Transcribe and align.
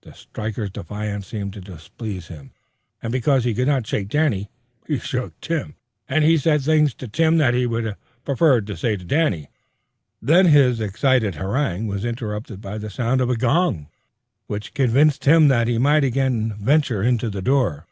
The 0.00 0.14
striker's 0.14 0.70
defiance 0.70 1.26
seemed 1.26 1.52
to 1.52 1.60
displease 1.60 2.28
him, 2.28 2.50
and, 3.02 3.12
because 3.12 3.44
he 3.44 3.52
could 3.52 3.68
not 3.68 3.86
shake 3.86 4.08
Danny, 4.08 4.48
he 4.86 4.98
shook 4.98 5.38
Tim, 5.42 5.74
and 6.08 6.24
he 6.24 6.38
said 6.38 6.62
things 6.62 6.94
to 6.94 7.06
Tim 7.06 7.36
that 7.36 7.52
he 7.52 7.66
would 7.66 7.84
have 7.84 7.98
preferred 8.24 8.66
to 8.68 8.76
say 8.78 8.96
to 8.96 9.04
Danny. 9.04 9.50
Then 10.22 10.46
his 10.46 10.80
excited 10.80 11.34
harangue 11.34 11.88
was 11.88 12.06
interrupted 12.06 12.62
by 12.62 12.78
the 12.78 12.88
sound 12.88 13.20
of 13.20 13.28
a 13.28 13.36
gong, 13.36 13.88
which 14.46 14.72
convinced 14.72 15.26
him 15.26 15.48
that 15.48 15.68
he 15.68 15.76
might 15.76 16.04
again 16.04 16.54
venture 16.58 17.04
to 17.14 17.28
the 17.28 17.42
door. 17.42 17.84